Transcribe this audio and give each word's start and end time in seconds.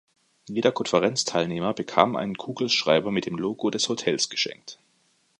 Jeder 0.47 0.71
Konferenzteilnehmer 0.71 1.75
bekam 1.75 2.15
einen 2.15 2.35
Kugelschreiber 2.35 3.11
mit 3.11 3.27
dem 3.27 3.37
Logo 3.37 3.69
des 3.69 3.87
Hotels 3.87 4.29
geschenkt. 4.29 4.79